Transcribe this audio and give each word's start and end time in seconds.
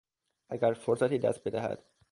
اگر 0.49 0.73
فرصتی 0.73 1.19
دست 1.19 1.43
بدهد 1.43 1.85